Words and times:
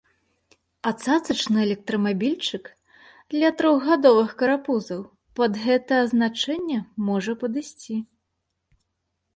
А 0.91 0.93
цацачны 1.03 1.61
электрамабільчык 1.67 2.71
для 3.35 3.49
трохгадовых 3.59 4.29
карапузаў 4.41 5.01
пад 5.41 5.51
гэта 5.69 5.93
азначэнне 6.07 6.79
можа 7.11 7.33
падысці. 7.45 7.95